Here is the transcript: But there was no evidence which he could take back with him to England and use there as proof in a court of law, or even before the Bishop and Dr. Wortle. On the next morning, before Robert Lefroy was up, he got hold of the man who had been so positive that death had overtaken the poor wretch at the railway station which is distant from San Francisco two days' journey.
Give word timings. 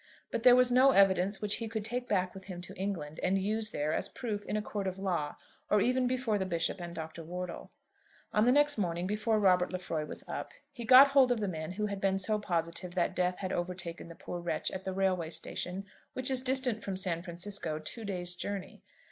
But 0.31 0.41
there 0.41 0.55
was 0.55 0.71
no 0.71 0.89
evidence 0.93 1.43
which 1.43 1.57
he 1.57 1.67
could 1.67 1.85
take 1.85 2.07
back 2.09 2.33
with 2.33 2.45
him 2.45 2.59
to 2.61 2.73
England 2.73 3.19
and 3.21 3.37
use 3.37 3.69
there 3.69 3.93
as 3.93 4.09
proof 4.09 4.43
in 4.47 4.57
a 4.57 4.61
court 4.63 4.87
of 4.87 4.97
law, 4.97 5.35
or 5.69 5.79
even 5.79 6.07
before 6.07 6.39
the 6.39 6.45
Bishop 6.47 6.81
and 6.81 6.95
Dr. 6.95 7.23
Wortle. 7.23 7.69
On 8.33 8.45
the 8.45 8.51
next 8.51 8.79
morning, 8.79 9.05
before 9.05 9.39
Robert 9.39 9.71
Lefroy 9.71 10.03
was 10.05 10.23
up, 10.27 10.53
he 10.71 10.85
got 10.85 11.09
hold 11.09 11.31
of 11.31 11.39
the 11.39 11.47
man 11.47 11.73
who 11.73 11.85
had 11.85 12.01
been 12.01 12.17
so 12.17 12.39
positive 12.39 12.95
that 12.95 13.15
death 13.15 13.37
had 13.37 13.53
overtaken 13.53 14.07
the 14.07 14.15
poor 14.15 14.39
wretch 14.41 14.71
at 14.71 14.85
the 14.85 14.91
railway 14.95 15.29
station 15.29 15.85
which 16.13 16.31
is 16.31 16.41
distant 16.41 16.81
from 16.81 16.97
San 16.97 17.21
Francisco 17.21 17.77
two 17.77 18.03
days' 18.03 18.33
journey. 18.33 18.81